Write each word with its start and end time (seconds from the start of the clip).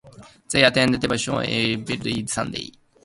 They 0.49 0.63
attend 0.63 0.99
devotion 0.99 1.43
every 1.45 2.25
Sunday. 2.25 2.71